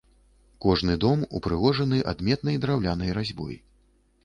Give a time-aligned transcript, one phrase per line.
[0.65, 3.63] Кожны дом упрыгожаны адметнай драўлянай разьбой.